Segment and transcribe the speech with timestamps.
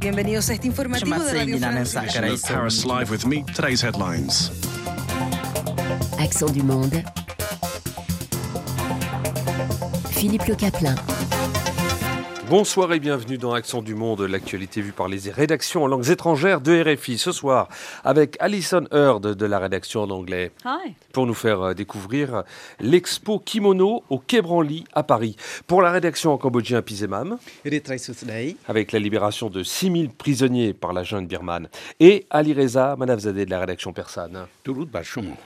[0.00, 1.98] Bienvenidos a este informativo de Radio France.
[2.48, 3.44] Paris Live with me.
[3.54, 4.50] Today's headlines.
[6.18, 7.04] Accent du monde.
[10.10, 10.94] Philippe Le Caplin.
[12.50, 16.60] Bonsoir et bienvenue dans Accent du Monde, l'actualité vue par les rédactions en langues étrangères
[16.60, 17.16] de RFI.
[17.16, 17.68] Ce soir,
[18.02, 20.50] avec Alison Heard de la rédaction en anglais.
[20.64, 20.94] Hi.
[21.12, 22.42] Pour nous faire euh, découvrir
[22.80, 25.36] l'expo Kimono au Quai Branly à Paris.
[25.68, 27.38] Pour la rédaction en cambodgien Pizemam,
[28.66, 31.68] avec la libération de 6000 prisonniers par la junte birmane.
[32.00, 34.46] Et Ali Reza Manavzadeh de la rédaction persane.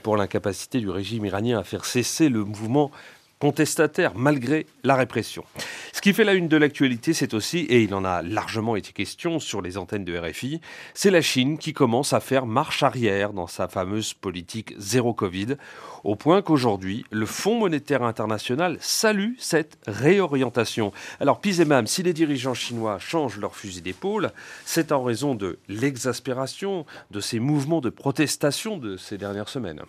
[0.02, 2.90] Pour l'incapacité du régime iranien à faire cesser le mouvement
[3.38, 5.44] contestataire malgré la répression.
[5.92, 8.92] Ce qui fait la une de l'actualité, c'est aussi, et il en a largement été
[8.92, 10.60] question sur les antennes de RFI,
[10.92, 15.56] c'est la Chine qui commence à faire marche arrière dans sa fameuse politique zéro Covid,
[16.04, 20.92] au point qu'aujourd'hui, le Fonds monétaire international salue cette réorientation.
[21.20, 24.30] Alors, pis et même, si les dirigeants chinois changent leur fusil d'épaule,
[24.64, 29.80] c'est en raison de l'exaspération de ces mouvements de protestation de ces dernières semaines.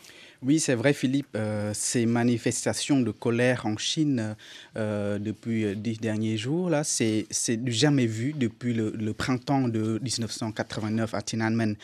[0.45, 1.35] Oui, c'est vrai, Philippe.
[1.35, 4.35] Euh, ces manifestations de colère en Chine
[4.77, 7.25] euh, depuis dix derniers jours, là, c'est
[7.65, 11.75] jamais vu depuis le, printemps de 1989 à Tiananmen.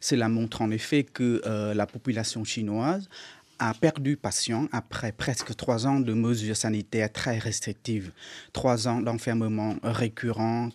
[0.00, 3.08] Cela montre en effet que euh, la population chinoise
[3.58, 8.10] a perdu patient après presque trois ans de mesures sanitaires très restrictives,
[8.52, 10.68] trois ans d'enfermement récurrent,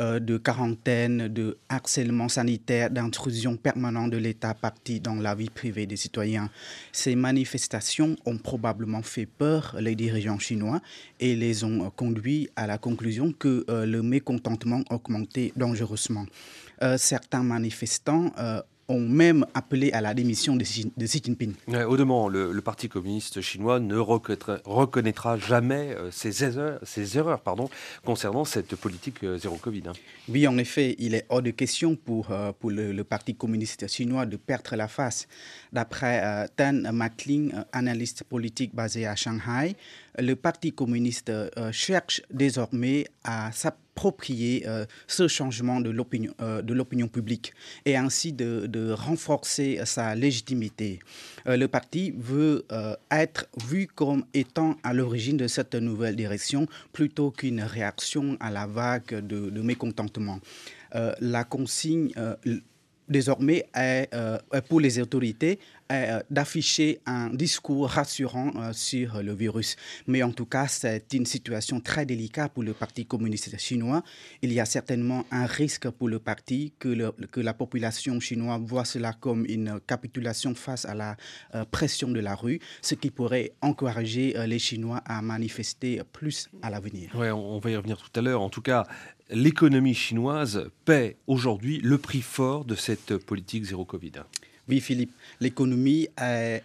[0.00, 5.86] euh, de quarantaine, de harcèlement sanitaire, d'intrusion permanente de l'État parti dans la vie privée
[5.86, 6.50] des citoyens.
[6.92, 10.80] Ces manifestations ont probablement fait peur les dirigeants chinois
[11.20, 16.26] et les ont euh, conduits à la conclusion que euh, le mécontentement augmentait dangereusement.
[16.96, 18.32] certains manifestants
[18.88, 21.54] ont même appelé à la démission de Xi, Jinping.
[21.86, 27.70] au demeurant, le, Parti communiste chinois ne reconnaîtra, jamais euh, ses erreurs, ses erreurs pardon,
[28.04, 29.84] concernant cette politique euh, zéro Covid.
[29.88, 29.92] Hein.
[30.28, 34.26] Oui, en effet, il est hors de question pour, euh, pour le, Parti communiste chinois
[34.26, 35.28] de perdre la face.
[35.72, 39.76] D'après Tan McLean, analyste politique basé à Shanghai,
[40.18, 41.32] le Parti communiste
[41.72, 47.52] cherche désormais à s'appuyer approprier euh, ce changement de l'opinion euh, publique
[47.84, 51.00] et ainsi de, renforcer sa légitimité.
[51.48, 52.64] Euh, le parti veut
[53.10, 58.66] être vu comme étant à l'origine de cette nouvelle direction plutôt qu'une réaction à la
[58.66, 60.38] vague de, de mécontentement.
[61.20, 62.12] la consigne
[63.08, 64.10] désormais est,
[64.68, 65.58] pour les autorités
[65.90, 69.76] euh, d'afficher un discours rassurant euh, sur le virus.
[70.06, 74.02] Mais en tout cas, c'est une situation très délicate pour le Parti communiste chinois.
[74.42, 79.14] Il y a certainement un risque pour le parti que, la population chinoise voit cela
[79.14, 81.16] comme une capitulation face à la
[81.54, 86.68] euh, pression de la rue, ce qui pourrait encourager les Chinois à manifester plus à
[86.68, 87.12] l'avenir.
[87.14, 88.42] Oui, on va y revenir tout à l'heure.
[88.42, 88.86] En tout cas,
[89.30, 94.12] l'économie chinoise paie aujourd'hui le prix fort de cette politique zéro Covid.
[94.68, 96.62] Oui, Philippe, l'économie est,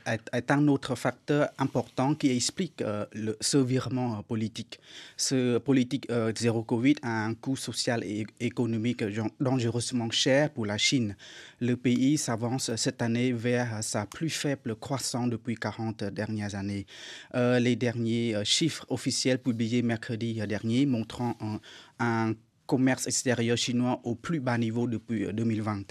[0.51, 3.05] un autre facteur important qui explique euh,
[3.39, 4.81] ce virement euh, politique.
[5.15, 9.05] Ce politique euh, zéro Covid a un coût social et économique
[9.39, 11.15] dangereusement cher pour la Chine.
[11.61, 16.85] Le pays s'avance cette année vers sa plus faible croissance depuis 40 dernières années.
[17.33, 21.59] les derniers chiffres officiels publiés mercredi dernier montrant un,
[21.99, 22.33] un
[22.73, 25.77] commerce extérieur chinois au plus bas niveau depuis 2020.
[25.77, 25.83] Euh,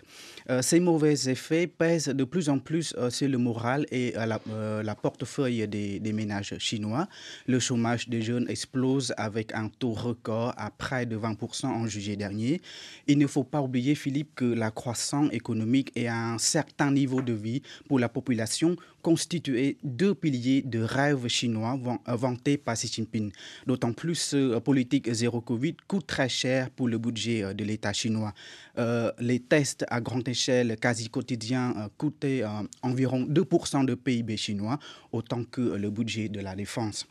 [0.50, 4.40] euh, ces mauvais effets pèsent de plus en plus euh, sur le moral et la,
[4.82, 7.06] la, portefeuille des, des, ménages chinois.
[7.46, 12.16] Le chômage des jeunes explose avec un taux record à près de 20% en juillet
[12.16, 12.60] dernier.
[13.06, 17.32] Il ne faut pas oublier, Philippe, que la croissance économique et un certain niveau de
[17.32, 23.32] vie pour la population constituaient deux piliers de rêve chinois vantés par Xi Jinping.
[23.66, 28.32] D'autant plus, politique zéro Covid coûte très cher pour le budget euh, de l'État chinois.
[28.78, 32.42] Euh, les tests à grande échelle quasi quotidiens euh, coûtaient
[32.82, 34.78] environ 2% de PIB chinois,
[35.12, 37.06] autant que le budget de la défense.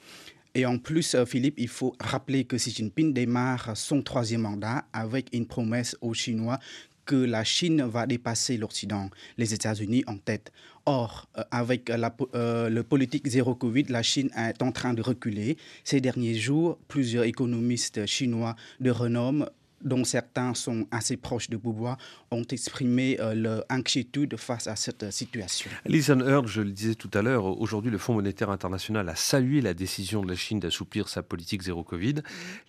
[0.53, 5.27] Et en plus, Philippe, il faut rappeler que Xi Jinping démarre son troisième mandat avec
[5.31, 6.59] une promesse aux Chinois
[7.05, 10.51] que la Chine va dépasser l'Occident, les États-Unis en tête.
[10.85, 15.57] Or, avec la, le politique zéro Covid, la Chine est en train de reculer.
[15.83, 19.45] Ces derniers jours, plusieurs économistes chinois de renom
[19.83, 21.97] dont certains sont assez proches de Boubois,
[22.31, 25.69] ont exprimé euh, leur inquiétude face à cette situation.
[25.85, 29.61] Lisa Heard, je le disais tout à l'heure, aujourd'hui le Fonds monétaire international a salué
[29.61, 32.15] la décision de la Chine d'assouplir sa politique zéro Covid.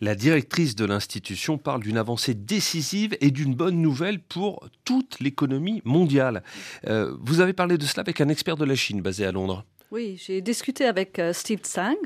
[0.00, 5.82] La directrice de l'institution parle d'une avancée décisive et d'une bonne nouvelle pour toute l'économie
[5.84, 6.42] mondiale.
[6.86, 9.64] Euh, vous avez parlé de cela avec un expert de la Chine basé à Londres.
[9.92, 11.98] Oui, j'ai discuté avec euh, Steve Tsang.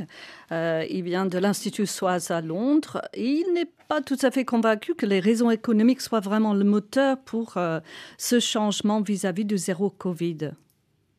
[0.50, 3.00] Euh, il vient de l'Institut Soise à Londres.
[3.14, 7.16] il n'est pas tout à fait convaincu que les raisons économiques soient vraiment le moteur
[7.24, 7.78] pour euh,
[8.18, 10.50] ce changement vis-à-vis -vis du zéro Covid.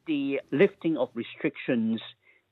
[0.08, 2.02] The lifting of restrictions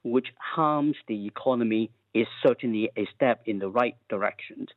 [0.06, 4.68] which harms the economy is certainly a step in the right direction.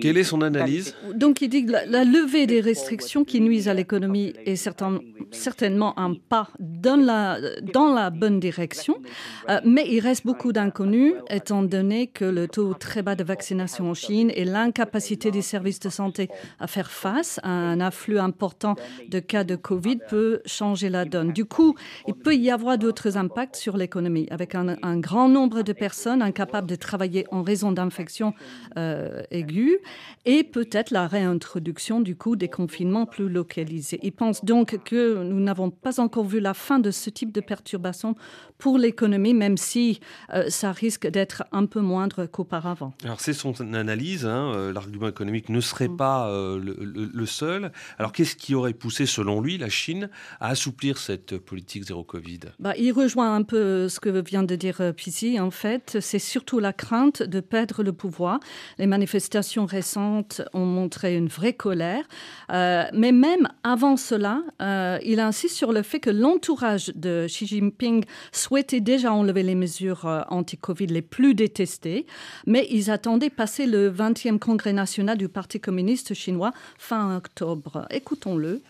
[0.00, 3.74] Quelle est son analyse Donc il dit que la, levée des restrictions qui nuisent à
[3.74, 7.38] l'économie est certainement un pas dans la,
[7.74, 9.00] dans la bonne direction,
[9.48, 13.90] euh, mais il reste beaucoup d'inconnus étant donné que le taux très bas de vaccination
[13.90, 16.28] en Chine et l'incapacité des services de santé
[16.60, 18.76] à faire face à un afflux important
[19.08, 21.32] de cas de Covid peut changer la donne.
[21.32, 21.74] Du coup,
[22.06, 26.68] il peut y avoir d'autres impacts sur l'économie avec un, grand nombre de personnes incapables
[26.68, 28.34] de travailler en raison d'infections.
[28.76, 29.78] Euh, euh, aiguë
[30.24, 33.98] et peut-être la réintroduction du coup des confinements plus localisés.
[34.02, 37.40] Il pense donc que nous n'avons pas encore vu la fin de ce type de
[37.40, 38.14] perturbation
[38.58, 40.00] pour l'économie, même si
[40.32, 42.92] euh, ça risque d'être un peu moindre qu'auparavant.
[43.04, 45.96] Alors c'est son analyse, hein, euh, l'argument économique ne serait mm.
[45.96, 47.72] pas le, seul.
[47.98, 50.10] Alors qu'est-ce qui aurait poussé, selon lui, la Chine
[50.40, 52.40] à assouplir cette politique zéro Covid?
[52.58, 55.40] Bah, Il rejoint un peu ce que vient de dire Pisi.
[55.40, 58.40] En fait, c'est surtout la crainte de perdre le pouvoir.
[58.82, 62.04] Les manifestations récentes ont montré une vraie colère.
[62.50, 67.46] Euh, mais même avant cela, euh, il insiste sur le fait que l'entourage de Xi
[67.46, 72.06] Jinping souhaitait déjà enlever les mesures euh, anti-Covid les plus détestées,
[72.44, 77.86] mais ils attendaient passer le 20e congrès national du Parti communiste chinois fin octobre.
[77.88, 78.62] Écoutons-le.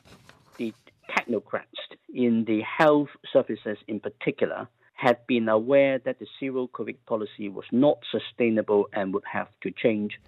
[1.17, 1.65] Technocrats
[2.15, 4.69] in the health services in particular
[5.03, 9.71] had been aware that the zero COVID policy was not sustainable and would have to
[9.75, 10.21] change.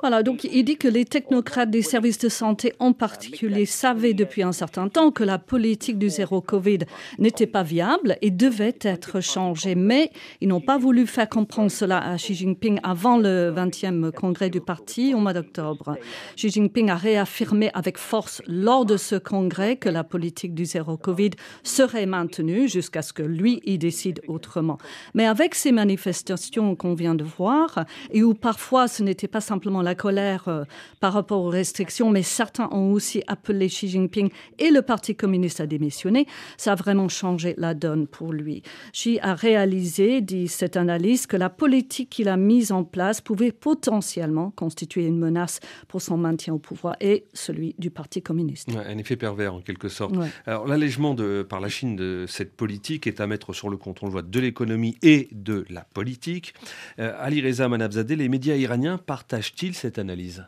[0.00, 4.42] Voilà, donc il dit que les technocrates des services de santé en particulier savaient depuis
[4.42, 6.80] un certain temps que la politique du zéro Covid
[7.18, 10.10] n'était pas viable et devait être changée, mais
[10.40, 14.60] ils n'ont pas voulu faire comprendre cela à Xi Jinping avant le 20e congrès du
[14.60, 15.96] parti au mois d'octobre.
[16.36, 20.96] Xi Jinping a réaffirmé avec force lors de ce congrès que la politique du zéro
[20.96, 21.30] Covid
[21.62, 24.78] serait maintenue jusqu'à ce que lui il décide autrement.
[25.14, 29.82] Mais avec ces manifestations qu'on vient de voir, et où parfois ce n'était pas simplement
[29.82, 30.64] la colère euh,
[31.00, 35.60] par rapport aux restrictions, mais certains ont aussi appelé Xi Jinping et le Parti communiste
[35.60, 36.26] à démissionner,
[36.56, 38.62] ça a vraiment changé la donne pour lui.
[38.92, 43.52] Xi a réalisé, dit cette analyse, que la politique qu'il a mise en place pouvait
[43.52, 48.68] potentiellement constituer une menace pour son maintien au pouvoir et celui du Parti communiste.
[48.74, 50.14] un effet pervers en quelque sorte.
[50.46, 51.16] Alors l'allègement
[51.48, 54.22] par la Chine de cette politique est à mettre sur le compte, on le voit,
[54.22, 56.54] de l'économie et de la politique.
[56.98, 60.44] Euh, Ali Reza Manabzadeh, les médias iraniens partagent-ils cette analyse?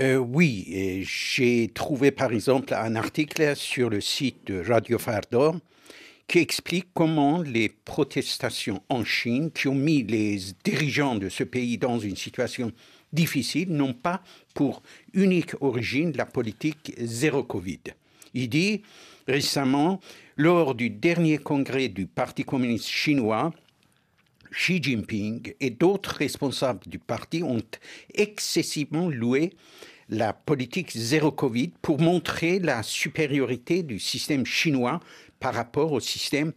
[0.00, 5.56] Euh, oui, j'ai trouvé par exemple un article sur le site de Radio Fardo
[6.28, 11.78] qui explique comment les protestations en Chine, qui ont mis les dirigeants de ce pays
[11.78, 12.70] dans une situation
[13.14, 14.22] difficile, n'ont pas
[14.54, 14.82] pour
[15.14, 17.80] unique origine la politique zéro Covid.
[18.34, 18.82] Il dit
[19.28, 20.00] récemment,
[20.36, 23.52] lors du dernier congrès du Parti communiste chinois,
[24.50, 27.62] Xi Jinping et d'autres responsables du parti ont
[28.14, 29.52] excessivement loué
[30.08, 35.00] la politique zéro Covid pour montrer la supériorité du système chinois
[35.38, 36.52] par rapport au système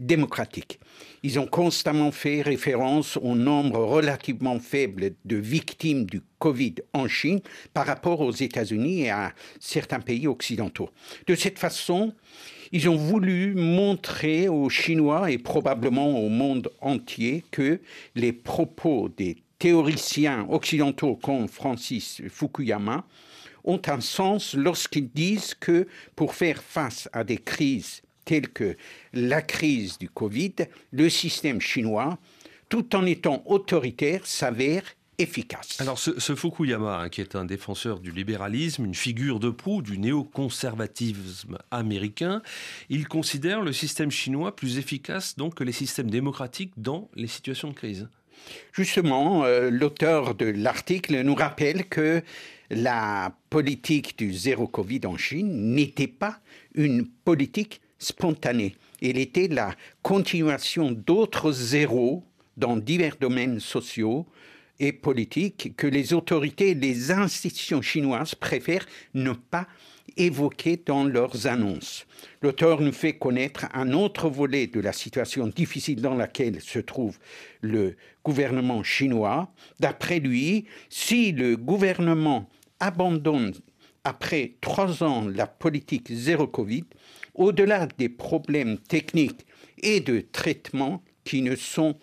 [0.00, 0.80] démocratique.
[1.22, 7.40] Ils ont constamment fait référence au nombre relativement faible de victimes du Covid en Chine
[7.74, 10.90] par rapport aux États-Unis et à certains pays occidentaux.
[11.26, 12.14] De cette façon,
[12.72, 17.80] ils ont voulu montrer aux Chinois et probablement au monde entier que
[18.14, 23.04] les propos des théoriciens occidentaux comme Francis Fukuyama
[23.64, 25.86] ont un sens lorsqu'ils disent que
[26.16, 28.76] pour faire face à des crises telles que
[29.12, 30.54] la crise du Covid,
[30.92, 32.16] le système chinois,
[32.68, 34.84] tout en étant autoritaire, s'avère
[35.18, 35.80] efficace.
[35.80, 39.98] Alors ce, Fukuyama, hein, qui est un défenseur du libéralisme, une figure de proue du
[39.98, 42.40] néoconservatisme américain,
[42.88, 47.70] il considère le système chinois plus efficace donc que les systèmes démocratiques dans les situations
[47.70, 48.08] de crise.
[48.72, 52.22] Justement, euh, l'auteur de l'article nous rappelle que
[52.70, 56.38] la politique du zéro Covid en Chine n'était pas
[56.76, 58.74] une politique spontanée.
[59.00, 62.24] Elle était la continuation d'autres zéros
[62.56, 64.26] dans divers domaines sociaux,
[64.80, 69.68] et politique que les autorités et les institutions chinoises préfèrent ne pas
[70.16, 72.06] évoquer dans leurs annonces.
[72.42, 77.18] L'auteur nous fait connaître un autre volet de la situation difficile dans laquelle se trouve
[77.60, 79.52] le gouvernement chinois.
[79.78, 82.48] D'après lui, si le gouvernement
[82.80, 83.52] abandonne
[84.02, 86.84] après trois ans la politique zéro Covid,
[87.40, 89.46] au-delà des problèmes techniques
[89.82, 91.96] et de traitements qui ne sont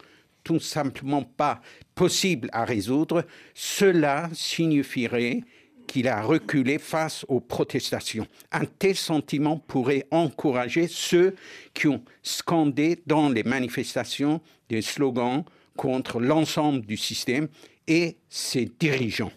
[0.43, 1.61] tout simplement pas
[1.93, 5.41] possibles à résoudre, cela signifierait
[5.85, 8.25] qu'il a reculé face aux protestations.
[8.51, 11.35] Un tel sentiment pourrait encourager ceux
[11.75, 15.43] qui ont scandé dans les manifestations des slogans
[15.75, 17.47] contre l'ensemble du système
[17.87, 19.31] et ses dirigeants.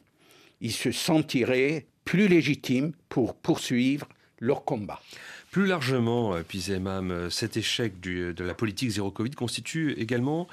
[0.63, 4.09] Ils se sentiraient plus légitimes pour poursuivre
[4.41, 5.01] leur combat.
[5.51, 10.47] Plus largement, euh, Pizemam, euh, cet échec de la politique zéro Covid constitue également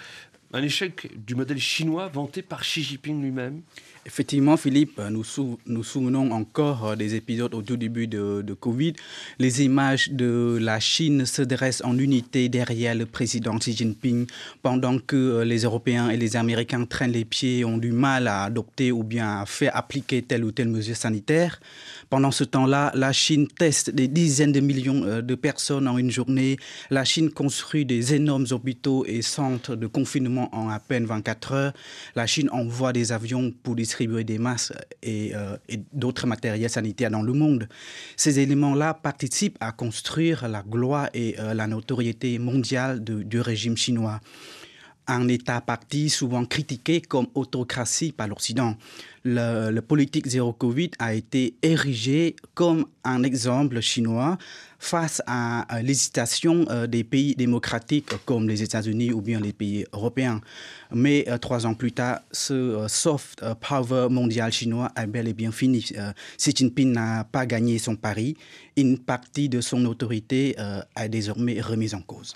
[0.54, 3.62] un échec du modèle chinois vanté par Xi Jinping lui-même
[4.08, 5.26] Effectivement, Philippe, nous
[5.66, 8.94] nous souvenons encore euh, des épisodes au tout début de, Covid.
[9.38, 14.26] Les images de la Chine se dressent en unité derrière le président Xi Jinping,
[14.62, 18.46] pendant que euh, les Européens et les Américains traînent les pieds, ont du mal à
[18.46, 21.60] adopter ou bien à faire appliquer telle ou telle mesure sanitaire.
[22.10, 26.10] Pendant ce temps-là, la Chine teste des dizaines de millions euh, de personnes en une
[26.10, 26.58] journée.
[26.90, 31.74] La Chine construit des énormes hôpitaux et centres de confinement en à peine 24 heures.
[32.16, 34.74] La Chine envoie des avions pour distribuer des masques
[35.04, 37.68] et, euh, et d'autres matériels sanitaires dans le monde.
[38.16, 44.22] Ces éléments-là participent à construire la gloire et euh, la notoriété mondiale du régime chinois
[45.08, 48.76] un État parti souvent critiqué comme autocratie par l'Occident.
[49.30, 54.38] Le, politique zéro Covid a été érigé comme un exemple chinois
[54.80, 60.40] face à, l'hésitation euh, des pays démocratiques comme les États-Unis ou bien les pays européens.
[60.94, 65.34] Mais euh, trois ans plus tard, ce euh, soft power mondial chinois a bel et
[65.34, 65.80] bien fini.
[66.38, 68.38] Xi Jinping n'a pas gagné son pari.
[68.78, 70.56] Une partie de son autorité
[70.96, 72.36] a désormais remise en cause.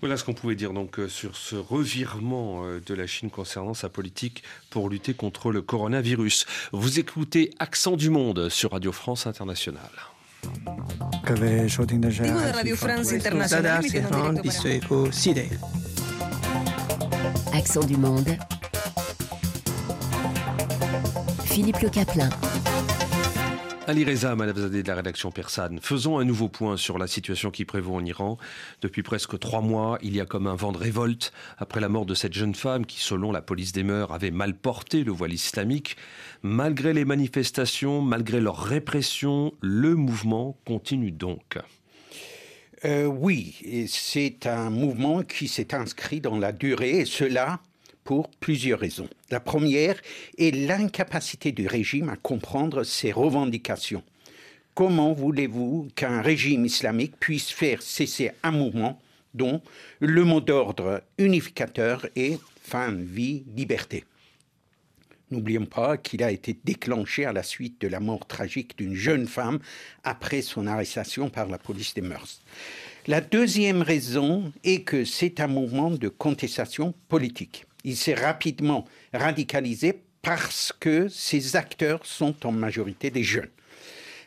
[0.00, 4.42] Voilà ce qu'on pouvait dire donc sur ce revirement de la Chine concernant sa politique
[4.70, 6.31] pour lutter contre le coronavirus.
[6.72, 9.90] Vous écoutez Accent du Monde sur Radio France Internationale.
[12.52, 13.82] Radio France Internationale
[17.52, 18.36] Accent du monde.
[21.44, 22.30] Philippe Le Caplin.
[23.92, 25.78] Ali Reza, Malabzadeh de la rédaction persane.
[25.78, 28.38] Faisons un nouveau point sur la situation qui prévaut en Iran.
[28.80, 32.06] Depuis presque trois mois, il y a comme un vent de révolte après la mort
[32.06, 35.34] de cette jeune femme qui, selon la police des mœurs, avait mal porté le voile
[35.34, 35.98] islamique.
[36.40, 41.58] Malgré les manifestations, malgré leur répression, le mouvement continue donc.
[42.86, 47.60] Euh, oui, c'est un mouvement qui s'est inscrit dans la durée, et cela
[48.04, 49.08] pour plusieurs raisons.
[49.30, 50.00] La première
[50.38, 54.02] est l'incapacité du régime à comprendre ses revendications.
[54.74, 59.00] Comment voulez-vous qu'un régime islamique puisse faire cesser un mouvement
[59.34, 59.60] dont
[60.00, 64.04] le mot d'ordre unificateur est fin, vie, liberté?
[65.30, 69.26] N'oublions pas qu'il a été déclenché à la suite de la mort tragique d'une jeune
[69.26, 69.60] femme
[70.04, 72.42] après son arrestation par la police des mœurs.
[73.06, 77.66] La deuxième raison est que c'est un mouvement de contestation politique.
[77.84, 83.50] Il s'est rapidement radicalisé parce que ses acteurs sont en majorité des jeunes.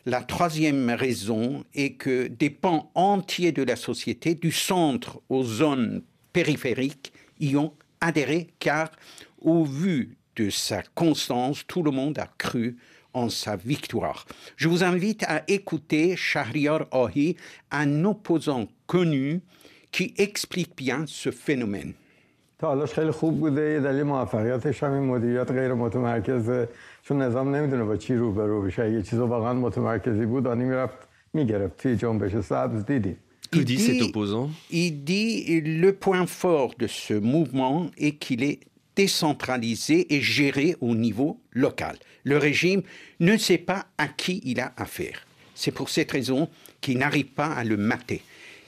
[0.05, 6.03] La troisième raison est que des pans entiers de la société, du centre aux zones
[6.31, 8.91] périphériques, y ont adhéré car,
[9.39, 12.77] au vu de sa constance, tout le monde a cru
[13.13, 14.25] en sa victoire.
[14.57, 17.35] Je vous invite à écouter Shahriar Ohi,
[17.71, 19.41] un opposant connu
[19.91, 21.93] qui explique bien ce phénomène.
[22.58, 26.68] تا حالاش خیلی خوب بوده یه دلیل موفقیتش هم این مدیریت غیر متمرکزه
[27.02, 30.98] چون نظام نمیدونه با چی روبرو بشه یه چیز واقعا متمرکزی بود آنی میرفت
[31.32, 33.16] میگرفت توی جنبش سبز دیدی
[33.52, 38.60] Que dit cet opposant Il dit le point fort de ce mouvement est qu'il est
[38.94, 41.96] décentralisé et géré au niveau local.
[42.22, 42.82] Le régime
[43.18, 45.26] ne sait pas à qui il a affaire.
[45.54, 46.48] C'est pour cette raison
[46.80, 48.22] qu'il n'arrive pas à le mater.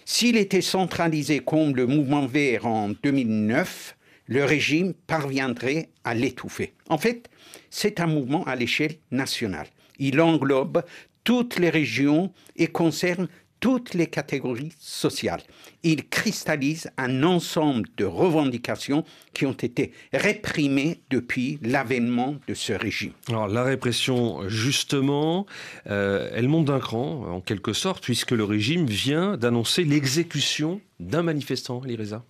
[0.10, 3.98] S'il était centralisé comme le mouvement vert en 2009,
[4.28, 6.74] le régime parviendrait à l'étouffer.
[6.88, 7.30] En fait,
[7.70, 9.68] c'est un mouvement à l'échelle nationale.
[10.00, 10.86] Il englobe
[11.26, 13.28] toutes les régions et concerne
[13.60, 15.42] toutes les catégories sociales.
[15.84, 23.14] Il cristallise un ensemble de revendications qui ont été réprimées depuis l'avènement de ce régime.
[23.30, 25.46] Alors la répression, justement,
[25.90, 31.24] euh, elle monte d'un cran, en quelque sorte, puisque le régime vient d'annoncer l'exécution d'un
[31.24, 32.24] manifestant, Lireza.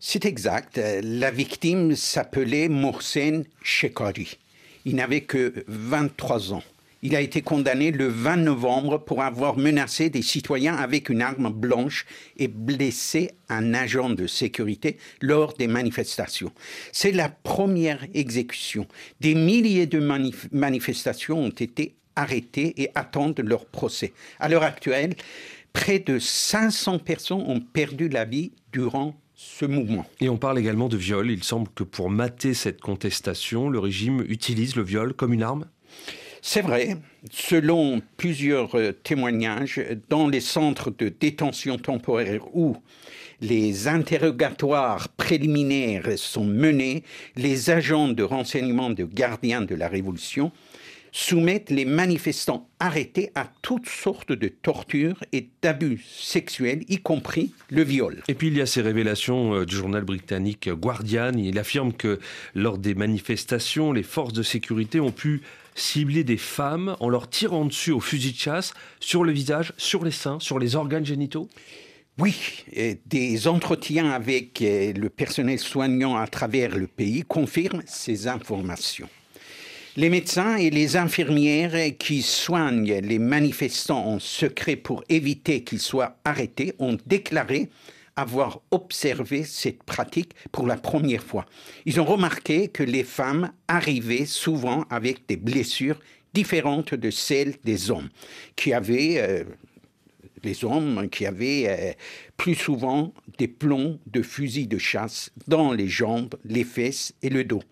[0.00, 0.78] C'est exact.
[1.02, 4.38] La victime s'appelait Mohsen Shekari.
[4.84, 6.62] Il n'avait que 23 ans.
[7.04, 11.52] Il a été condamné le 20 novembre pour avoir menacé des citoyens avec une arme
[11.52, 12.06] blanche
[12.36, 16.50] et blessé un agent de sécurité lors des manifestations.
[16.90, 18.88] C'est la première exécution.
[19.20, 24.12] Des milliers de manif manifestations ont été arrêtées et attendent leur procès.
[24.40, 25.14] À l'heure actuelle,
[25.74, 30.06] Près de 500 personnes ont perdu la vie durant ce mouvement.
[30.20, 31.30] Et on parle également de viol.
[31.30, 35.66] Il semble que pour mater cette contestation, le régime utilise le viol comme une arme?
[36.46, 36.98] C'est vrai,
[37.32, 42.76] selon plusieurs euh, témoignages, dans les centres de détention temporaire où
[43.40, 47.02] les interrogatoires préliminaires sont menés,
[47.34, 50.52] les agents de renseignement de gardiens de la Révolution
[51.14, 57.84] soumettent les manifestants arrêtés à toutes sortes de tortures et d'abus sexuels, y compris le
[57.84, 58.20] viol.
[58.26, 61.32] Et puis il y a ces révélations euh, du journal britannique Guardian.
[61.38, 62.18] Il affirme que
[62.56, 65.42] lors des manifestations, les forces de sécurité ont pu
[65.76, 70.04] cibler des femmes en leur tirant dessus au fusil de chasse sur le visage, sur
[70.04, 71.48] les seins, sur les organes génitaux
[72.16, 72.64] oui,
[73.06, 79.08] des entretiens avec euh, le personnel soignant à travers le pays confirment ces informations.
[79.96, 86.16] Les médecins et les infirmières qui soignent les manifestants en secret pour éviter qu'ils soient
[86.24, 87.68] arrêtés ont déclaré
[88.16, 91.46] avoir observé cette pratique pour la première fois.
[91.86, 96.00] Ils ont remarqué que les femmes arrivaient souvent avec des blessures
[96.32, 98.08] différentes de celles des hommes,
[98.56, 99.44] qui avaient, euh,
[100.42, 101.92] les hommes qui avaient euh,
[102.36, 107.44] plus souvent des plombs de fusils de chasse dans les jambes, les fesses et le
[107.44, 107.62] dos.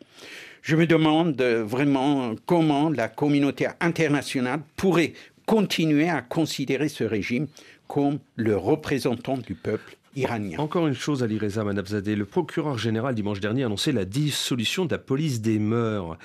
[0.62, 5.12] Je me demande vraiment comment la communauté internationale pourrait
[5.45, 7.49] continuer à considérer ce régime
[7.88, 10.59] comme le représentant du peuple Iranien.
[10.59, 12.14] Encore une chose, Ali Reza Manabzadeh.
[12.14, 16.16] Le procureur général, dimanche dernier, a annoncé la dissolution de la police des mœurs.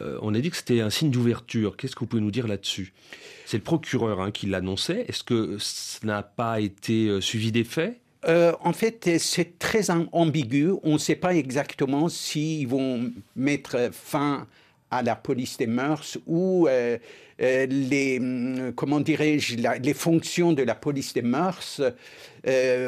[0.00, 1.76] Euh, on a dit que c'était un signe d'ouverture.
[1.76, 2.92] Qu'est-ce que vous pouvez nous dire là-dessus?
[3.44, 5.04] C'est le procureur hein, qui l'annonçait.
[5.08, 8.00] Est-ce que ça n'a pas été euh, suivi des faits?
[8.28, 10.72] Euh, en fait, c'est très ambigu.
[10.82, 14.46] On ne sait pas exactement s'ils vont mettre fin
[14.90, 16.98] à la police des mœurs ou euh,
[17.40, 21.80] euh, les, hum, comment dirais-je, les fonctions de la police des mœurs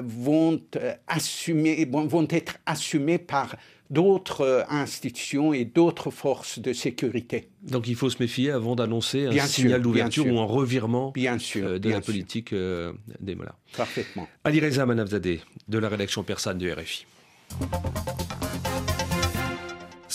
[0.04, 3.56] vont être assumées par
[3.90, 7.48] d'autres institutions et d'autres forces de sécurité.
[7.62, 11.78] Donc il faut se méfier avant d'annoncer un signal d'ouverture ou un revirement bien sûr,
[11.80, 13.56] de la politique des Mollahs.
[13.76, 14.28] Parfaitement.
[14.44, 17.06] Ali Reza Manavzadeh, de la rédaction persane du RFI.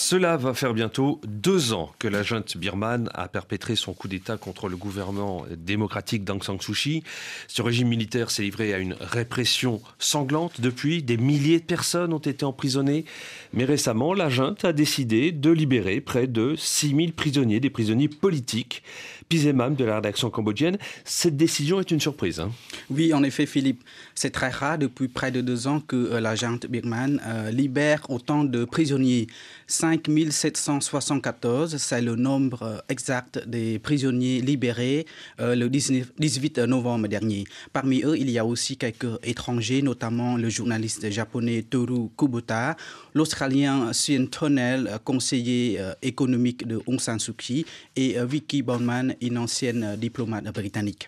[0.03, 4.35] Cela va faire bientôt deux ans que la junte birmane a perpétré son coup d'État
[4.35, 7.03] contre le gouvernement démocratique d'Aung San Suu Kyi.
[7.47, 10.59] Ce régime militaire s'est livré à une répression sanglante.
[10.59, 13.05] Depuis, des milliers de personnes ont été emprisonnées.
[13.53, 18.81] Mais récemment, la junte a décidé de libérer près de 6000 prisonniers, des prisonniers politiques.
[19.29, 22.39] Pizemam de la rédaction cambodgienne, cette décision est une surprise.
[22.39, 22.51] Hein.
[22.93, 23.83] Oui, en effet, Philippe.
[24.15, 28.65] C'est très rare depuis près de deux ans que euh, la euh, libère autant de
[28.65, 29.27] prisonniers.
[29.67, 35.05] 5774, c'est le nombre euh, exact des prisonniers libérés
[35.39, 37.45] le 18 novembre dernier.
[37.71, 42.75] Parmi eux, il y a aussi quelques étrangers, notamment le journaliste japonais Toru Kubota,
[43.13, 49.95] l'Australien Sien Tonnell, conseiller économique de Aung San Suu Kyi, et Vicky Bowman, une ancienne
[49.97, 51.07] diplomate britannique.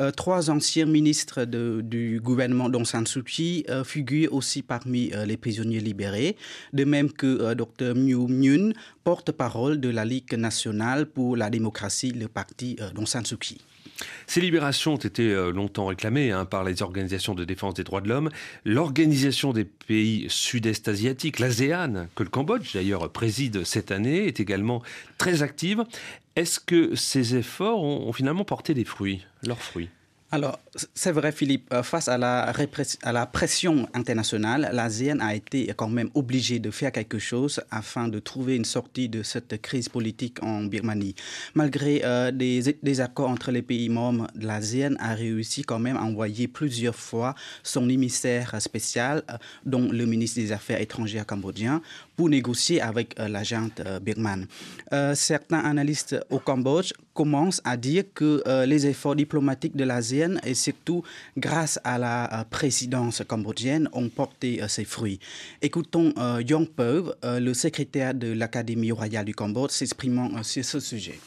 [0.00, 5.24] Euh, trois anciens ministres du gouvernement d'Aung San Suu Kyi euh, figurent aussi parmi euh,
[5.24, 6.36] les prisonniers libérés,
[6.72, 8.72] de même que Dr Myu Myun,
[9.04, 13.58] porte-parole de la Ligue nationale pour la démocratie, le parti d'Aung San Suu Kyi.
[14.28, 18.08] Ces libérations ont été longtemps réclamées hein, par les organisations de défense des droits de
[18.08, 18.30] l'homme.
[18.64, 24.82] L'Organisation des pays sud-est asiatiques, l'ASEAN, que le Cambodge d'ailleurs préside cette année, est également
[25.16, 25.84] très active.
[26.38, 29.88] Est-ce que ces efforts ont, finalement porté des fruits, leurs fruits?
[30.30, 30.58] Alors,
[30.94, 36.58] c'est vrai, Philippe, euh, face à la, pression internationale, l'ASEAN a été quand même obligée
[36.58, 41.14] de faire quelque chose afin de trouver une sortie de cette crise politique en Birmanie.
[41.54, 46.46] Malgré euh, des, accords entre les pays membres, l'ASEAN a réussi quand même à envoyer
[46.46, 51.80] plusieurs fois son émissaire spécial, euh, dont le ministre des Affaires étrangères cambodgien,
[52.18, 53.68] pour négocier avec l'agent
[54.02, 54.46] birmane.
[55.14, 61.02] certains analystes au Cambodge commencent à dire que les efforts diplomatiques de l'ASEAN et surtout
[61.36, 65.18] grâce à la euh, présidence cambodgienne ont porté euh, ses fruits.
[65.62, 71.18] Écoutons euh, Yong Peu, le secrétaire de l'Académie royale du Cambodge, s'exprimant sur ce sujet.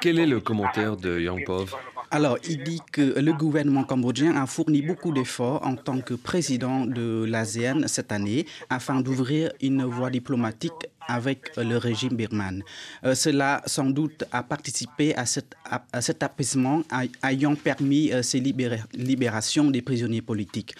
[0.00, 1.74] Quel est le commentaire de Yang Pov?
[2.10, 6.84] Alors, il dit que le gouvernement cambodgien a fourni beaucoup d'efforts en tant que président
[6.86, 10.72] de l'ASEAN cette année afin d'ouvrir une voie diplomatique
[11.08, 12.62] avec le régime birman.
[13.14, 16.82] cela, sans doute, a participé à, cet apaisement
[17.24, 20.74] ayant permis ces libérations des prisonniers politiques.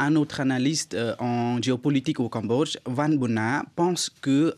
[0.00, 4.53] Un autre analyste en géopolitique au Cambodge, Van Bona, pense que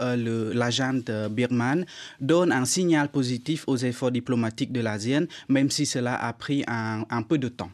[0.54, 1.02] l'agent
[1.32, 1.86] birman
[2.20, 7.06] donne un signal positif aux efforts diplomatiques de l'ASEAN, même si cela a pris un,
[7.10, 7.72] un peu de temps.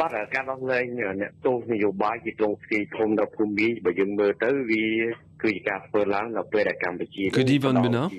[0.00, 0.84] បាទការដោះលែង
[1.20, 4.84] អ្នកទោសនយោបាយជាទងស្គាយធំនៅភូមិបើយើងមើលទៅវា
[7.31, 8.09] Que dit Van Bena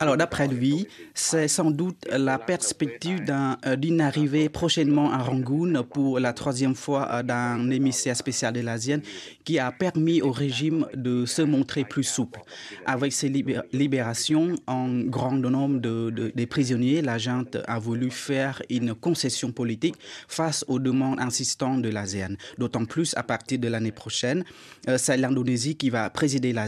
[0.00, 6.18] Alors, d'après lui, c'est sans doute la perspective euh, d'une arrivée prochainement à Rangoon pour
[6.18, 8.98] la troisième fois euh, d'un émissaire spécial de l'ASEAN
[9.44, 12.40] qui a permis au régime de se montrer plus souple.
[12.86, 13.28] Avec ces
[13.72, 19.94] libérations en grand nombre de, des prisonniers, l'agent a voulu faire une concession politique
[20.28, 22.34] face aux demandes insistantes de l'ASEAN.
[22.58, 24.44] D'autant plus à partir de l'année prochaine,
[24.88, 26.63] euh, c'est l'Indonésie qui va présider la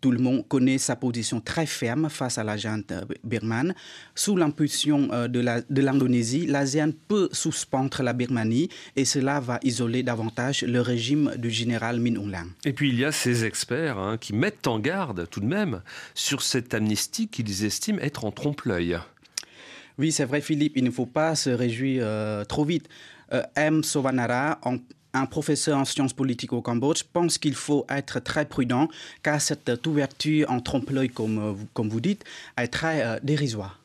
[0.00, 3.74] tout le monde connaît sa position très ferme face à l'agent euh, birmane.
[4.14, 10.62] Sous l'impulsion euh, de l'Indonésie, l'ASEAN peut suspendre la Birmanie et cela va isoler davantage
[10.62, 12.48] le régime du général Min Aung Hlaing.
[12.64, 15.82] Et puis il y a ces experts hein, qui mettent en garde tout de même
[16.14, 18.98] sur cette amnistie qu'ils estiment être en trompe-l'œil.
[19.96, 22.88] Oui, c'est vrai, Philippe, il ne faut pas se réjouir euh, trop vite.
[23.56, 23.82] M.
[23.82, 24.76] Sovanara, en
[25.14, 28.88] un professeur en sciences politiques au Cambodge, pense qu'il faut être très prudent
[29.22, 32.24] car cette ouverture en trompe-l'œil, comme, comme vous dites,
[32.58, 33.80] est très euh, dérisoire.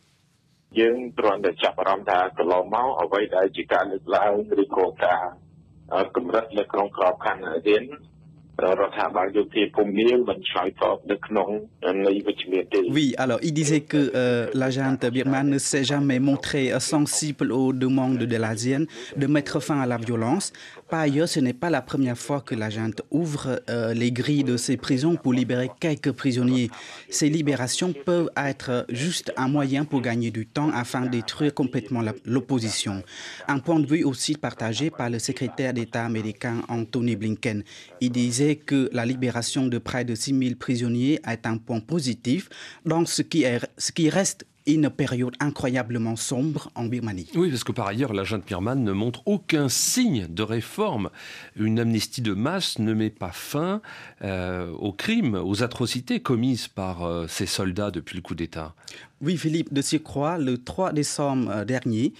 [12.89, 18.17] Oui, alors il disait que euh, l'agent birmane ne s'est jamais montré sensible aux demandes
[18.17, 20.51] de l'Asienne de mettre fin à la violence.
[20.89, 23.61] Par ailleurs, ce n'est pas la première fois que l'agent ouvre
[23.93, 26.71] les grilles de ses prisons pour libérer quelques prisonniers.
[27.09, 32.01] Ces libérations peuvent être juste un moyen pour gagner du temps afin de détruire complètement
[32.25, 33.03] l'opposition.
[33.47, 37.63] Un point de vue aussi partagé par le secrétaire d'État américain Anthony Blinken.
[38.01, 42.49] Il disait que la libération de près de 6 000 prisonniers est un point positif
[42.85, 47.27] dans ce qui, est, ce qui reste une période incroyablement sombre en Birmanie.
[47.35, 51.09] Oui, parce que par ailleurs, l'agent Birman ne montre aucun signe de réforme.
[51.55, 53.81] Une amnistie de masse ne met pas fin
[54.21, 58.75] euh, aux crimes, aux atrocités commises par euh, ces soldats depuis le coup d'État.
[59.21, 62.13] Oui, Philippe, de surcroît, le 3 décembre euh, dernier,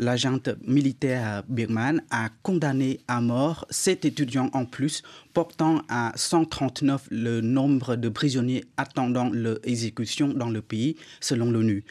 [0.00, 5.02] l'agent militaire birman a condamné à mort sept étudiants en plus,
[5.34, 11.84] portant à 139 le nombre de prisonniers attendant leur exécution dans le pays, selon l'ONU.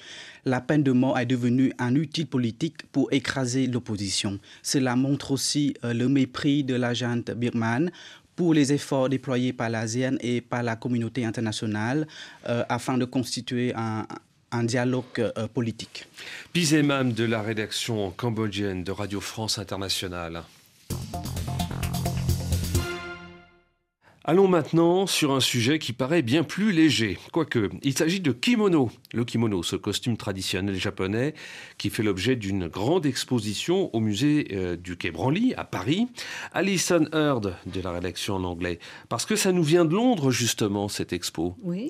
[0.43, 4.39] La peine de mort est devenue un outil politique pour écraser l'opposition.
[4.63, 7.91] Cela montre aussi euh, le mépris de l'agent birman
[8.35, 12.07] pour les efforts déployés par l'ASEAN et par la communauté internationale
[12.47, 14.07] euh, afin de constituer un,
[14.51, 16.05] un dialogue euh, politique.
[16.53, 20.43] Pizemam de la rédaction cambodgienne de Radio France Internationale.
[24.29, 27.17] Allons maintenant sur un sujet qui paraît bien plus léger.
[27.31, 28.91] Quoique, il s'agit de kimono.
[29.12, 31.33] Le kimono, ce costume traditionnel japonais
[31.79, 36.09] qui fait l'objet d'une grande exposition au musée euh, du Quai Branly à Paris.
[36.53, 38.77] Alison Heard de la rédaction en anglais.
[39.07, 41.55] Parce que ça nous vient de Londres, justement, cette expo.
[41.63, 41.89] Oui,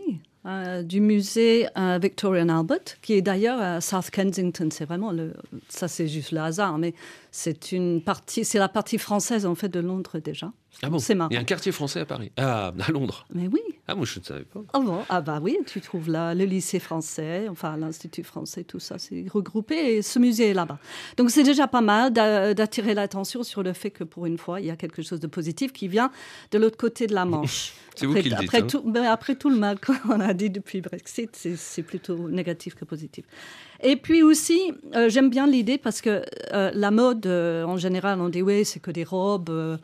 [0.50, 4.70] euh, du musée euh, Victorian Albert, qui est d'ailleurs à South Kensington.
[4.72, 5.34] C'est vraiment le,
[5.68, 6.96] ça, c'est juste le hasard, mais
[7.32, 10.52] c'est une partie, c'est la partie française en fait de Londres déjà.
[10.82, 11.30] Ah bon C'est marrant.
[11.30, 13.26] Il y a un quartier français à Paris, ah, à Londres.
[13.34, 13.60] Mais oui.
[13.88, 14.62] Ah moi je ne savais pas.
[14.74, 15.04] Ah bon?
[15.10, 19.26] Ah bah oui, tu trouves là le lycée français, enfin l'institut français, tout ça, c'est
[19.30, 20.80] regroupé et ce musée est là-bas.
[21.18, 24.68] Donc c'est déjà pas mal d'attirer l'attention sur le fait que pour une fois il
[24.68, 26.12] y a quelque chose de positif qui vient
[26.52, 27.74] de l'autre côté de la Manche.
[27.96, 28.48] c'est vous qui le dites.
[28.48, 28.68] Après, hein.
[28.68, 32.86] tout, ben, après tout le mal qu'on a dit depuis Brexit, c'est plutôt négatif que
[32.86, 33.26] positif.
[33.82, 36.22] Et puis aussi, euh, j'aime bien l'idée parce que
[36.54, 39.80] euh, la mode, euh, en général, on dit oui, c'est que des robes,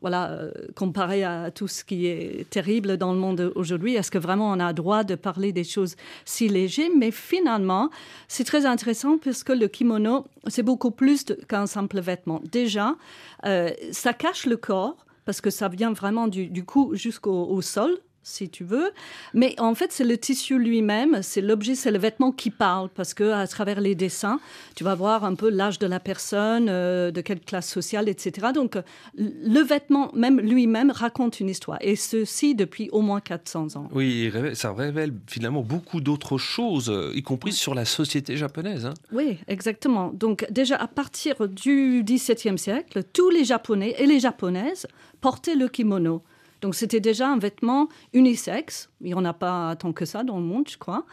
[0.00, 0.38] voilà,
[0.76, 3.96] comparé à tout ce qui est terrible dans le monde aujourd'hui.
[3.96, 6.90] Est-ce que vraiment on a droit de parler des choses si légères?
[6.96, 7.90] Mais finalement,
[8.28, 12.40] c'est très intéressant parce que le kimono, c'est beaucoup plus qu'un simple vêtement.
[12.52, 12.94] Déjà,
[13.42, 18.48] ça cache le corps parce que ça vient vraiment du, du cou jusqu'au sol si
[18.48, 18.90] tu veux.
[19.34, 23.14] Mais en fait, c'est le tissu lui-même, c'est l'objet, c'est le vêtement qui parle, parce
[23.14, 24.40] que à travers les dessins,
[24.74, 28.48] tu vas voir un peu l'âge de la personne, euh, de quelle classe sociale, etc.
[28.54, 28.76] Donc,
[29.16, 33.88] le vêtement même lui-même raconte une histoire, et ceci depuis au moins 400 ans.
[33.92, 38.86] Oui, ça révèle finalement beaucoup d'autres choses, y compris sur la société japonaise.
[38.86, 38.94] Hein.
[39.12, 40.12] Oui, exactement.
[40.12, 44.86] Donc, déjà à partir du XVIIe siècle, tous les Japonais et les Japonaises
[45.20, 46.22] portaient le kimono.
[46.60, 50.38] Donc c'était déjà un vêtement unisexe Il n'y en a pas tant que ça dans
[50.38, 51.04] le monde, je crois.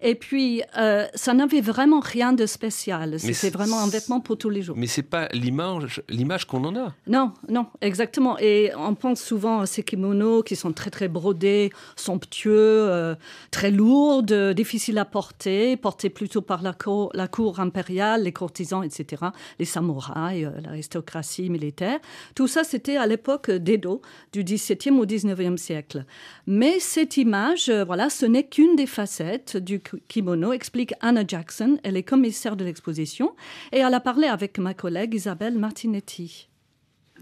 [0.00, 3.20] Et puis, euh, ça n'avait vraiment rien de spécial.
[3.20, 4.76] C'était vraiment un vêtement pour tous les jours.
[4.78, 6.94] Mais c'est pas l'image, l'image qu'on en a.
[7.06, 8.38] Non, non, exactement.
[8.38, 13.14] Et on pense souvent à ces kimonos qui sont très très brodés, somptueux, euh,
[13.50, 18.82] très lourds, difficiles à porter, portés plutôt par la cour, la cour impériale, les courtisans,
[18.82, 19.22] etc.,
[19.58, 21.98] les samouraïs, euh, l'aristocratie militaire.
[22.34, 24.00] Tout ça, c'était à l'époque d'Edo,
[24.32, 26.06] du XVIIe au XIXe siècle.
[26.46, 27.33] Mais cette image
[27.68, 31.78] euh, voilà, ce n'est qu'une des facettes du kimono, explique Anna Jackson.
[31.82, 33.34] Elle est commissaire de l'exposition
[33.72, 36.48] et elle a parlé avec ma collègue Isabelle Martinetti.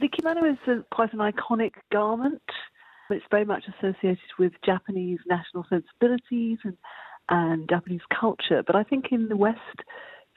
[0.01, 2.43] The kimono is a, quite an iconic garment.
[3.11, 6.77] It's very much associated with Japanese national sensibilities and,
[7.29, 8.63] and Japanese culture.
[8.67, 9.79] But I think in the West,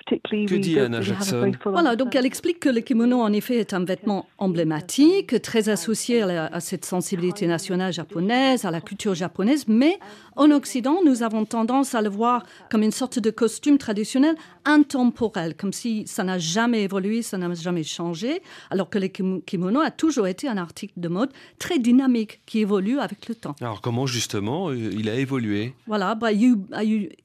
[0.05, 1.51] que dit Anna Jackson?
[1.65, 6.21] Voilà, donc elle explique que le kimono, en effet, est un vêtement emblématique, très associé
[6.21, 9.99] à, cette sensibilité nationale japonaise, à la culture japonaise, mais
[10.35, 15.55] en Occident, nous avons tendance à le voir comme une sorte de costume traditionnel intemporel,
[15.55, 19.91] comme si ça n'a jamais évolué, ça n'a jamais changé, alors que le kimono a
[19.91, 23.55] toujours été un article de mode très dynamique qui évolue avec le temps.
[23.61, 25.73] Alors comment justement euh, il a évolué?
[25.87, 26.57] Voilà, bah, il,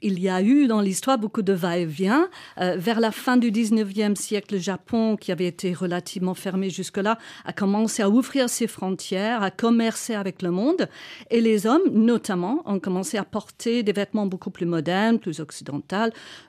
[0.03, 2.29] y a eu, dans l'histoire beaucoup de va-et-vient.
[2.59, 6.71] Euh, euh, vers la fin du 19e siècle, le Japon, qui avait été relativement fermé
[6.71, 10.89] jusque-là, a commencé à ouvrir ses frontières, à commercer avec le monde.
[11.31, 15.81] Et les hommes, notamment, ont commencé à porter des vêtements beaucoup plus modernes, plus occidentaux,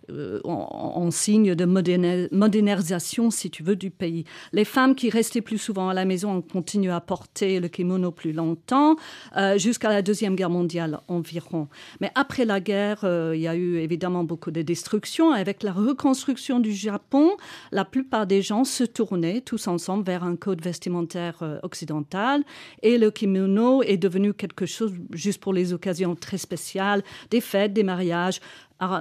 [0.10, 4.23] euh, en, signe de modernisation, si tu veux, du pays.
[4.53, 8.12] Les femmes qui restaient plus souvent à la maison ont continué à porter le kimono
[8.12, 8.95] plus longtemps,
[9.36, 11.67] euh, jusqu'à la Deuxième Guerre mondiale environ.
[11.99, 16.11] Mais après la guerre, il y a eu évidemment beaucoup de destruction avec la reconstruction
[16.12, 17.38] construction du Japon,
[17.71, 22.43] la plupart des gens se tournaient tous ensemble vers un code vestimentaire euh, occidental
[22.82, 27.71] et le kimono est devenu quelque chose juste pour les occasions très spéciales, des fêtes,
[27.71, 28.41] des mariages,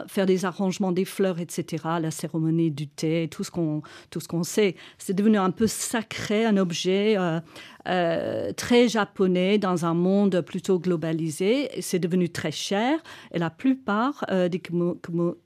[0.09, 4.29] faire des arrangements des fleurs, etc., la cérémonie du thé, tout ce qu'on tout ce
[4.29, 4.77] qu'on sait.
[4.99, 7.41] C'est devenu un peu sacré, un objet euh,
[7.89, 11.71] euh, très japonais dans un monde plutôt globalisé.
[11.81, 12.99] C'est devenu très cher
[13.33, 14.61] et la plupart euh, des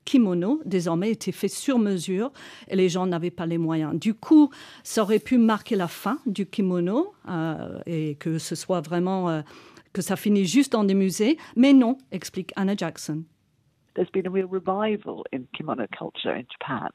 [0.05, 2.33] kimonos désormais étaient faits sur mesure
[2.69, 3.95] et les gens n'avaient pas les moyens.
[3.99, 4.51] Du coup,
[4.83, 7.13] ça aurait pu marquer la fin du kimono
[7.87, 9.43] et que ce soit vraiment
[9.93, 13.23] que ça finisse juste dans des musées, mais non, explique Anna Jackson.
[13.95, 16.91] There's been a real revival in kimono culture in Japan.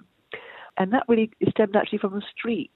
[0.77, 2.71] And that really stemmed actually from the street.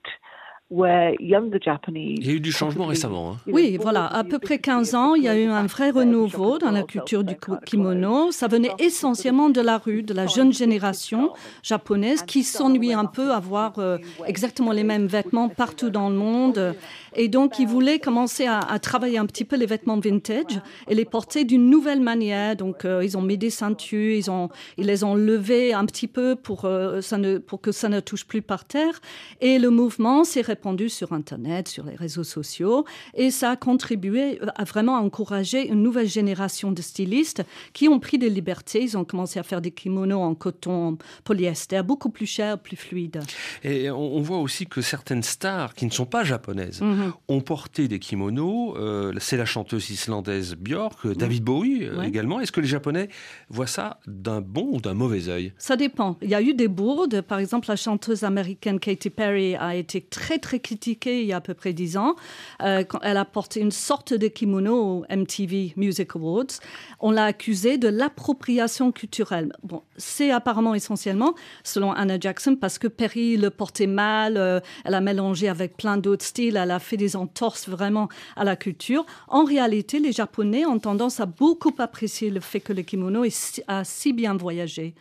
[2.20, 3.34] Il y a eu du changement récemment.
[3.34, 3.38] Hein.
[3.46, 4.08] Oui, voilà.
[4.08, 7.24] À peu près 15 ans, il y a eu un vrai renouveau dans la culture
[7.24, 8.32] du kimono.
[8.32, 13.32] Ça venait essentiellement de la rue, de la jeune génération japonaise qui s'ennuie un peu
[13.32, 16.76] à voir euh, exactement les mêmes vêtements partout dans le monde.
[17.16, 21.06] Et donc, ils voulaient commencer à, travailler un petit peu les vêtements vintage et les
[21.06, 22.56] porter d'une nouvelle manière.
[22.56, 26.08] Donc, euh, ils ont mis des ceintures, ils, ont, ils les ont levées un petit
[26.08, 29.00] peu pour, euh, ça ne, pour que ça ne touche plus par terre.
[29.42, 32.86] Et le mouvement s'est répandu sur Internet, sur les réseaux sociaux.
[33.16, 38.18] Et ça a contribué à vraiment encourager une nouvelle génération de stylistes qui ont pris
[38.18, 38.82] des libertés.
[38.82, 43.22] Ils ont commencé à faire des kimonos en coton, polyester, beaucoup plus chers, plus fluides.
[43.64, 46.94] Et on voit aussi que certaines stars qui ne sont pas japonaises, mhm.
[46.94, 47.14] Mhm.
[47.28, 48.76] ont porté des kimonos.
[48.78, 52.40] Euh, c'est la chanteuse islandaise Björk, euh, David Bowie euh, également.
[52.40, 53.10] Est-ce que les Japonais
[53.50, 55.54] voient ça d'un bon ou d'un mauvais œil?
[55.58, 56.18] Ça dépend.
[56.22, 57.22] Il y a eu des bourdes.
[57.22, 61.38] Par exemple, la chanteuse américaine Katy Perry a été très très critiquée il y a
[61.38, 62.16] à peu près dix ans
[62.60, 66.60] quand elle a porté une sorte de kimono au MTV Music Awards.
[67.00, 69.54] On l'a accusée de l'appropriation culturelle.
[69.64, 74.62] Bon, c'est apparemment essentiellement, selon Anna Jackson, parce que Perry le portait mal.
[74.86, 76.58] elle a mélangé avec plein d'autres styles.
[76.58, 79.06] Elle a fait des entorses vraiment à la culture.
[79.28, 83.24] En réalité, les Japonais ont tendance à beaucoup apprécier le fait que le kimono
[83.68, 84.94] a si bien voyagé.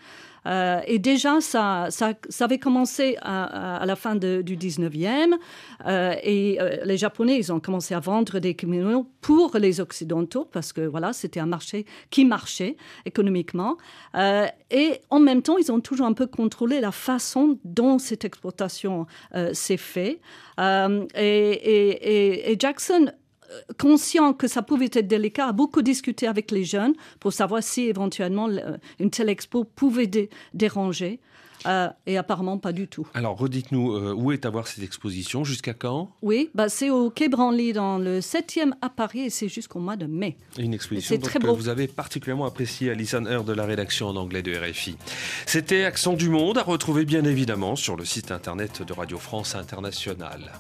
[0.47, 5.35] Euh, et déjà, ça, ça, ça, avait commencé à, la fin du 19e.
[5.87, 10.49] Euh, et euh, les Japonais, ils ont commencé à vendre des kimonos pour les Occidentaux,
[10.51, 12.77] parce que voilà, c'était un marché qui marchait
[13.07, 13.77] économiquement.
[14.15, 19.07] et en même temps, ils ont toujours un peu contrôlé la façon dont cette exportation
[19.53, 20.21] s'est faite.
[20.59, 23.13] et, et Jackson
[23.79, 27.83] conscient que ça pouvait être délicat, a beaucoup discuté avec les jeunes pour savoir si
[27.83, 28.49] éventuellement
[28.99, 30.11] une telle expo pouvait
[30.55, 31.21] déranger.
[31.67, 33.07] Euh, et apparemment pas du tout.
[33.15, 36.11] Alors redites-nous, euh, où est à voir cette exposition Jusqu'à quand?
[36.23, 39.97] Oui, bah, c'est au Quai Branly dans le 7e à Paris et c'est jusqu'au mois
[39.97, 40.37] de mai.
[40.59, 44.43] Une exposition donc, que vous avez particulièrement appréciée, Alison Heard de la rédaction en anglais
[44.43, 44.97] de RFI.
[45.47, 49.55] C'était Accent du Monde, à retrouver bien évidemment sur le site internet de Radio France
[49.55, 50.53] Internationale.